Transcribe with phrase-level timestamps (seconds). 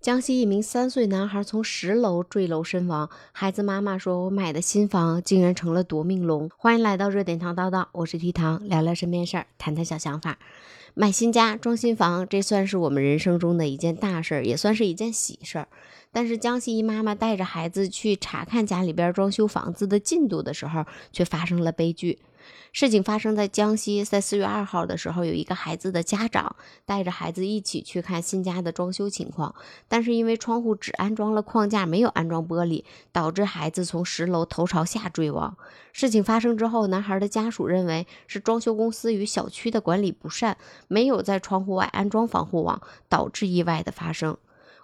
[0.00, 10.38] 江西一名三岁男孩从十楼坠楼身亡，孩子妈妈说：“我买的新房竟然成了夺命龙。”欢迎来到热点糖叨叨，我是提糖，聊聊身边事儿，谈谈小想法。
[10.94, 15.68] 买新家、装新房，这算是我们人生中的一件大事儿，也算是一件喜事儿。
[16.10, 22.18] 但是江西一妈妈带着孩子去查看家里边装修房子的进度的时候，却发生了悲剧。
[22.72, 26.54] 事情发生在江西，在四月二号的时候，有一个孩子的家长
[26.84, 29.54] 带着孩子一起去看新家的装修情况，
[29.88, 35.56] 但是因为窗户只安装了框架，没有安装玻璃，导致孩子从十楼头朝下坠亡。
[35.92, 44.36] 事情发生之后，男孩的家属认为是装修公司与小区的管理不善，没有在窗户外安装防护网，导致意外的发生。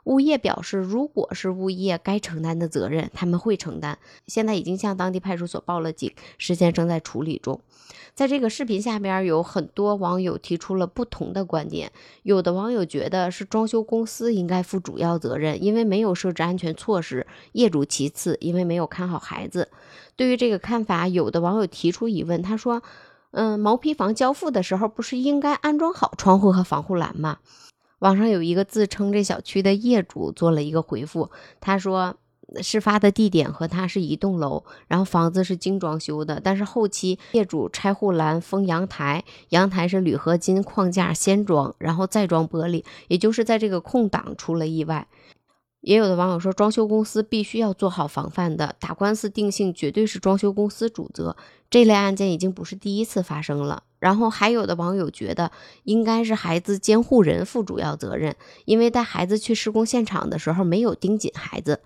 [0.06, 3.98] 物业表示，如果是物业该承担的责任，他们会承担。
[4.28, 7.60] 现在已经向当地派出所报了警，事件正在处理中。
[8.14, 11.90] 在这个视频下边，有很多网友提出了不同的观点。
[12.22, 19.68] 有的网友觉得是装修公司应该负主要责任，因为没有设置安全措施；业主其次，因为没有看好孩子。
[20.14, 22.82] 对于这个看法，有的网友提出疑问，他说
[23.32, 27.38] ：“嗯，毛坯房交付的时候不是应该安装好窗户和防护栏吗？”
[28.00, 31.30] 网上有一个自称这小区的业主做了一个回复，
[31.60, 32.16] 他说，
[32.62, 45.08] 事发的地点和他是一栋楼，然后房子是精装修的，但是后期业主拆护栏、封阳台，阳台是铝合金框架先装，然后再装玻璃，也就是在这个空档出了意外。
[45.86, 51.36] 也有的网友说，装修公司必须要做好防范的，打官司定性绝对是装修公司主责。
[51.70, 53.84] 这类案件已经不是第一次发生了。
[54.00, 55.52] 然后还有的网友觉得，
[55.84, 61.80] 应该是孩子监护人负主要责任，因为带孩子去施工现场的时候没有盯紧孩子。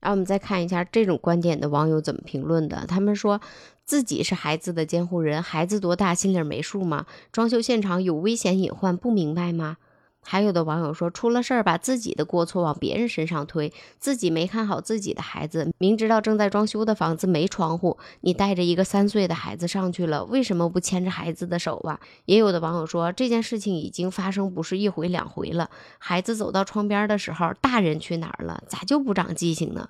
[0.00, 3.38] 然后我们再看一下这种观点的网友怎么评论的，他们说
[3.84, 7.04] 自己是孩子的监护人，孩子多大心里没数吗？
[7.30, 9.76] 装修现场有危险隐患，不明白吗？
[10.22, 21.98] 还有的网友说，出了事儿把自己的过错往别人身上推，自己没看好自己的孩子，明知道正在装修的房子没窗户，你带着一个三岁的孩子上去了，为什么不牵着孩子的手啊？
[22.26, 28.62] 也有的网友说，这件事情已经发生不是一回两回了，孩子走到窗边的时候，大人去哪儿了？
[28.68, 29.88] 咋就不长记性呢？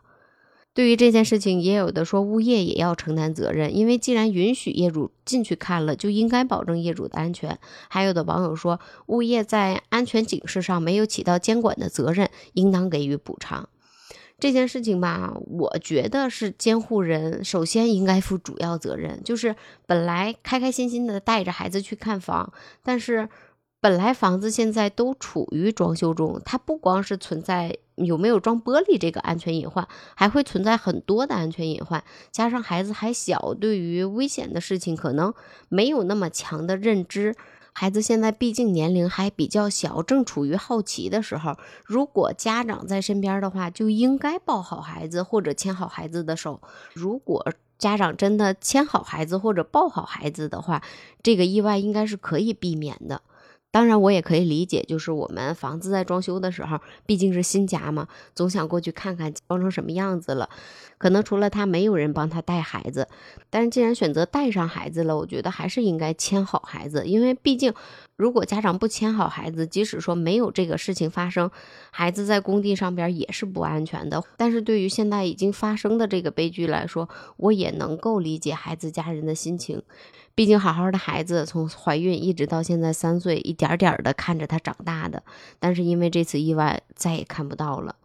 [0.72, 7.58] 对于这件事情，也有的说物业也要承担责任，因为既然允许业主进去看了，就应该保证业主的安全。
[7.88, 13.68] 还有的网友说，物业在安全警示上没有起到监管的责任，应当给予补偿。
[14.38, 19.56] 这件事情吧，我觉得是监护人首先应该负主要责任，就是
[19.86, 22.52] 本来开开心心的带着孩子去看房，
[22.84, 23.28] 但是。
[23.82, 32.04] 本来房子现在都处于装修中，它不光是存在有没有装玻璃这个安全隐患，还会存在很多的安全隐患。
[32.30, 35.32] 加上孩子还小，对于危险的事情可能
[35.70, 37.34] 没有那么强的认知。
[37.72, 41.56] 孩子现在毕竟年龄还比较小，正处于好奇的时候。
[41.86, 46.60] 如果家长在身边的话，就应该抱好孩子或者牵好孩子的手。
[46.92, 50.82] 如果家长真的牵好孩子或者抱好孩子的话，
[51.22, 53.22] 这个意外应该是可以避免的。
[53.72, 60.50] 当然，我也可以理解，就是我们房子在装修的时候，毕竟是新家嘛，总想过去看看装成什么样子了。
[60.98, 63.08] 可能除了他，没有人帮他带孩子。
[63.48, 67.72] 但是既然选择带上孩子了，我觉得还是应该牵好孩子，因为毕竟，
[68.16, 71.50] 如果家长不牵好孩子，即使说没有这个事情发生，
[71.92, 74.22] 孩子在工地上边也是不安全的。
[74.36, 79.82] 但是对于现在已经发生的这个悲剧来说，我也能够理解孩子家人的心情。
[80.34, 85.22] 毕竟，好好的孩子从怀孕一直到现在三岁，一点点的看着他长大的，
[85.58, 87.96] 但是因为这次意外，再也看不到了。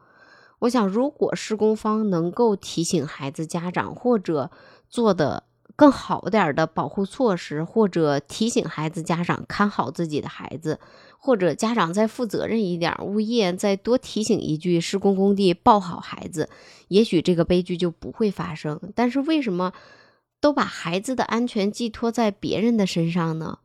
[0.59, 4.51] 我想，如果施工方能够提醒孩子家长，或者
[4.89, 5.43] 做的
[5.77, 10.79] 更好点的保护措施，或者提醒孩子家长看好自己的孩子，
[11.17, 16.49] 或者家长再负责任一点，物业再多提醒一句，施工工地抱好孩子，
[16.89, 18.77] 也许这个悲剧就不会发生。
[18.93, 19.71] 但是为什么？
[20.39, 23.59] 都把孩子的安全寄托在别人的身上呢？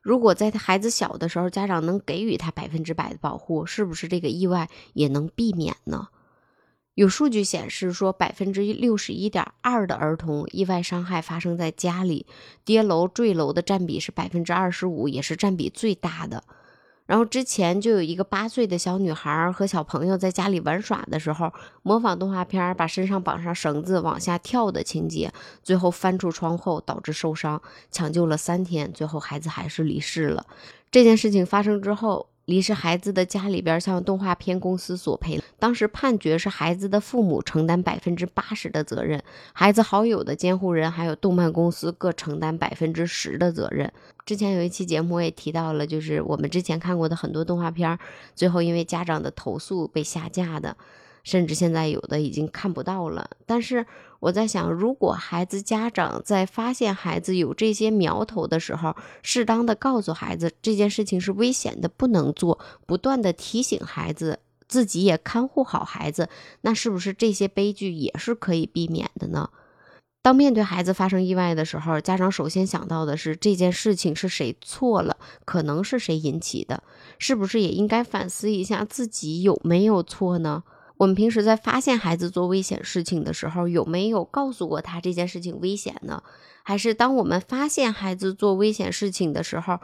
[0.00, 6.08] 如果在他孩子小的时候，家长能给予他百分之百的保护，是不是这个意外也能避免呢？
[6.94, 12.26] 有数据显示说，百分之六十一点二的儿童意外伤害发生在家里，
[12.64, 16.44] 跌楼坠楼的占比是百分之二十五，也是占比最大的。
[17.06, 21.52] 然后之前就有一个八岁的小女孩和小朋友在家里玩耍的时候，
[21.82, 25.32] 模仿动画片，把身上绑上绳子往下跳的情节，
[25.62, 27.60] 最后翻出窗后导致受伤，
[27.90, 30.46] 抢救了三天，最后孩子还是离世了。
[30.90, 39.22] 这件事情发生之后，离是孩子的家里边向动画片公司索赔，当时判决是孩子的父母承担百分之八十的责任，
[39.52, 43.92] 孩子好友的监护人还有动漫公司各承担百分之十的责任。
[44.26, 47.98] 之前有一期节目我也提到了，就是我们之前看过的很多动画片，
[48.34, 50.76] 最后因为家长的投诉被下架的。
[51.22, 53.30] 甚至现在有的已经看不到了。
[53.46, 53.86] 但是
[54.20, 64.38] 我在想，如果孩子家长在发现孩子有这些苗头的时候，适当的告诉孩子这件事情是危险的，不能做，不断的提醒孩子，
[64.68, 66.28] 自己也看护好孩子，
[66.60, 69.50] 那是不是这些悲剧也是可以避免的呢？
[70.22, 76.84] 当面对孩子发生意外的时候，家长首先想到的是这件事情是谁错了，可能是谁引起的，
[77.18, 80.62] 是不是也应该反思一下自己有没有错呢？
[81.02, 86.22] 我们平时在发现孩子做危险事情的时候，有没有告诉过他这件事情危险呢？
[86.62, 89.80] 还是当我们发现孩子做危险事情的时候，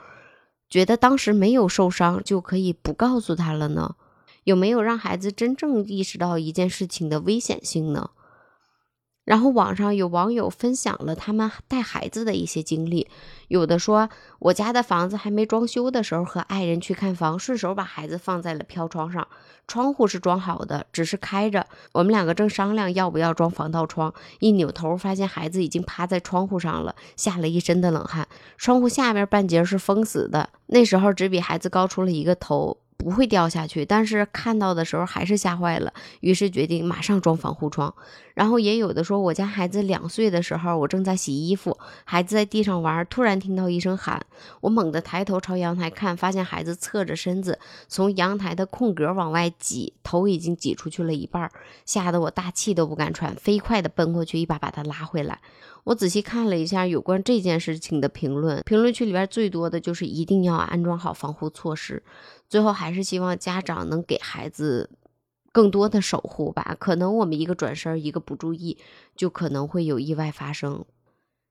[0.70, 3.96] 觉得当时没有受伤就可以不告诉他了呢？
[4.44, 8.10] 有没有让孩子真正意识到一件事情的危险性呢？
[9.28, 13.06] 然后网上有网友分享了他们带孩子的一些经历，
[13.48, 14.08] 有的说
[14.38, 19.28] 我家的房子还没装修的时候，和爱人去看房，顺手把孩子放在了飘窗上，
[19.66, 21.66] 窗户是装好的，只是开着。
[21.92, 28.26] 我们两个正商量要不要装防盗窗，一扭头发现孩子已经趴在窗户上了，吓了一身的冷汗。
[28.56, 32.78] 窗户下面半截是封死的，那时候只比孩子高出了一个头。
[32.98, 37.94] 不会掉下去，但是看到的时候还是吓坏了，于是决定马上装防护窗。
[38.34, 44.20] 然后也有的说，我家孩子两岁的时候，我正在洗衣服，孩子在地上玩，突然听到一声喊，
[44.60, 47.58] 我猛地抬头朝阳台看，发现孩子侧着身子
[47.88, 51.50] 从阳台的空格往外挤，头已经挤出去了一半，
[51.86, 55.40] 吓得我大气都不敢喘，飞快地奔过去，一把把他拉回来。
[55.84, 62.02] 我仔细看了一下有关这件事情的评论，评论区里边最多的就是一定要安装好防护措施。
[62.48, 64.90] 最后还是希望家长能给孩子
[65.52, 66.76] 更多的守护吧。
[66.78, 68.76] 可能我们一个转身，一个不注意，
[69.16, 70.84] 就可能会有意外发生。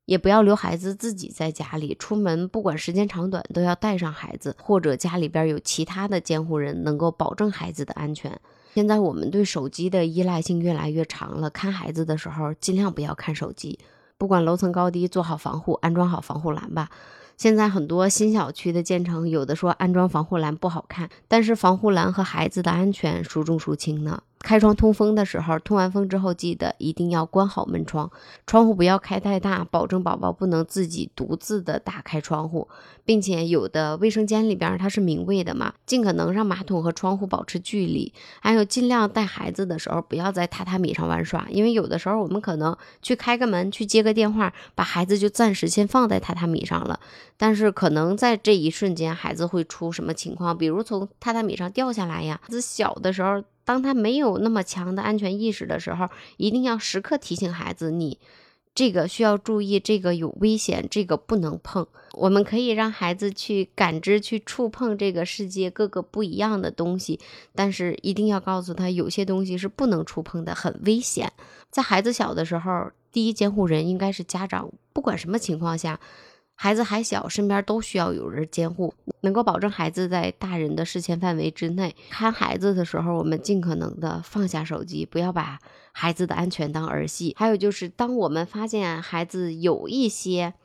[0.06, 8.40] 也不要留孩子自己在家里，出门不管时间长短都要带上孩子，或者家里边有其他的监护人能够保证孩子的安全。
[8.74, 13.78] 现在我们对手机的依赖性越来越长了，看孩子的时候尽量不要看手机。
[14.18, 16.90] 不管楼层高低，做好防护，安装好防护栏吧。
[17.38, 24.24] 现在很多新小区的建成，有的说安装防护栏不好看，但是防护栏和孩子的安全孰重孰轻呢？
[24.40, 28.10] 开窗通风的时候，通完风之后，记得一定要关好门窗，
[28.46, 32.68] 窗户不要开太大，保证宝宝不能自己独自的打开窗户，
[33.04, 47.00] 并且有的卫生间里边它是明卫的嘛，尽可能让马桶和窗户保持距离，还有尽量带孩子的时候不要在榻榻米上玩耍，因为有的时候我们可能去开个门，去接个电话，把孩子就暂时先放在榻榻米上了，
[47.36, 53.44] 但是可能在这一瞬间，孩子会出什么情况，比如从榻榻米上掉下来呀，孩子小的时候。
[53.68, 58.18] 当他没有那么强的安全意识的时候，一定要时刻提醒孩子，你
[58.74, 61.86] 这个需要注意，这个有危险，这个不能碰。
[62.14, 67.20] 我们可以让孩子去感知、去触碰这个世界各个不一样的东西，
[67.54, 71.34] 但是一定要告诉他，有些东西是不能触碰的，很危险。
[71.70, 76.00] 在孩子小的时候，第一监护人应该是家长，不管什么情况下。
[76.60, 81.96] 孩子还小，身边都需要有人监护，能够保证孩子在大人的视线范围之内。
[82.10, 85.60] 看孩子的时候，我们尽可能的放下手机，不要把
[85.92, 87.36] 孩子的安全当儿戏。
[87.38, 90.56] 还有就是，当我们发现孩子有一些。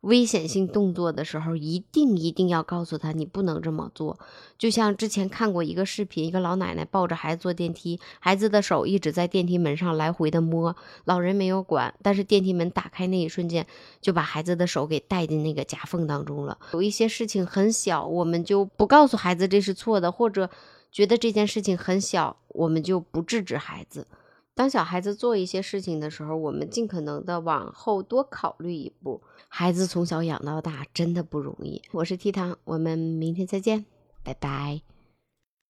[0.00, 4.18] 危险性动作的时候，一定一定要告诉他，你不能这么做。
[4.56, 13.66] 就像之前看过一个视频，一个老奶奶抱着孩子坐电梯，孩子的手一直在电梯门上来回的摸，老人没有管，但是电梯门打开那一瞬间，
[14.00, 16.56] 就把孩子的手给带进那个夹缝当中了。
[16.72, 20.48] 有一些事情很小，我们就不告诉孩子这是错的，或者
[20.90, 24.06] 觉得这件事情很小，我们就不制止孩子。
[24.54, 29.22] 当小孩子做一些事情的时候，我们尽可能的往后多考虑一步。
[29.48, 31.80] 孩子从小养到大真的不容易。
[31.92, 33.86] 我是 T 糖，我们明天再见，
[34.22, 34.82] 拜拜。